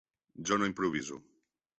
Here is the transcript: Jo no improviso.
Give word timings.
Jo 0.51 0.57
no 0.61 0.69
improviso. 0.69 1.19